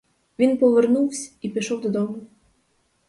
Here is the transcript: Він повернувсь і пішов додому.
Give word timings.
Він 0.39 0.57
повернувсь 0.57 1.33
і 1.41 1.49
пішов 1.49 1.81
додому. 1.81 2.27